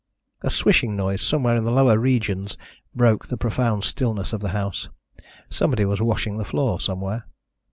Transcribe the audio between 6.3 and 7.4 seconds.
the floor, somewhere.